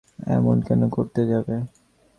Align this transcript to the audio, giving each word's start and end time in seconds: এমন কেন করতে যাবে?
এমন 0.31 0.57
কেন 0.67 0.81
করতে 0.89 1.21
যাবে? 1.31 1.55